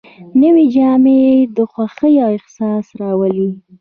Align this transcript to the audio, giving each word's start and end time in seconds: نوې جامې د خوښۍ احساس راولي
نوې 0.41 0.65
جامې 0.75 1.19
د 1.55 1.57
خوښۍ 1.71 2.13
احساس 2.31 2.85
راولي 2.99 3.49